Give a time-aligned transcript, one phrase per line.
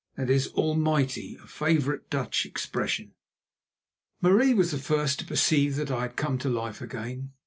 [0.17, 3.13] _that is "Almighty," a favourite Dutch expression.
[4.19, 7.33] Marie was the first to perceive that I had come to life again.